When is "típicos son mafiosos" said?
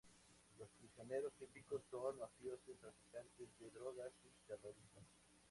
1.37-2.75